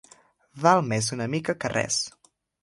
Val 0.63 0.81
més 0.93 1.09
una 1.17 1.27
mica 1.35 1.57
que 1.65 1.73
res 1.75 2.01